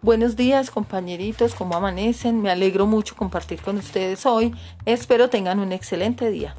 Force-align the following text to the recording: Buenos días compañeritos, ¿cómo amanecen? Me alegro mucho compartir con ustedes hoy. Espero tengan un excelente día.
Buenos 0.00 0.36
días 0.36 0.70
compañeritos, 0.70 1.56
¿cómo 1.56 1.74
amanecen? 1.74 2.40
Me 2.40 2.52
alegro 2.52 2.86
mucho 2.86 3.16
compartir 3.16 3.60
con 3.60 3.78
ustedes 3.78 4.26
hoy. 4.26 4.54
Espero 4.84 5.28
tengan 5.28 5.58
un 5.58 5.72
excelente 5.72 6.30
día. 6.30 6.54